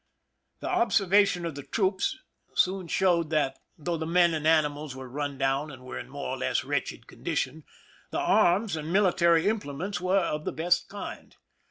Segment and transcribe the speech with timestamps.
[0.61, 2.17] The observation of the troops
[2.55, 4.33] soon showed that, though the men.
[4.33, 7.65] and animals were run down and were in more or less wretched condition,
[8.09, 11.35] the arms and military implements were of the best kind.